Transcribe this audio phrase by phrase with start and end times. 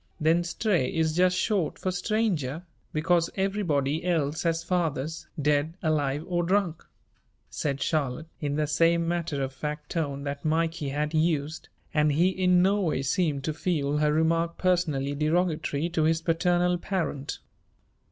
[0.19, 6.41] "Then Stray is just short for stranger, because everybody else has fathers, dead, alive or
[6.41, 6.83] drunk,"
[7.51, 12.29] said Charlotte, in the same matter of fact tone that Mikey had used, and he
[12.29, 17.37] in no way seemed to feel her remark personally derogatory to his paternal parent.